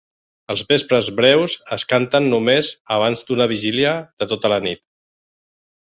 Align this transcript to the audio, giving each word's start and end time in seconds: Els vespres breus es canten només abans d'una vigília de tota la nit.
Els 0.53 0.61
vespres 0.71 1.11
breus 1.19 1.57
es 1.77 1.85
canten 1.93 2.31
només 2.33 2.73
abans 2.97 3.23
d'una 3.29 3.47
vigília 3.55 3.93
de 4.23 4.33
tota 4.35 4.53
la 4.57 4.63
nit. 4.69 4.87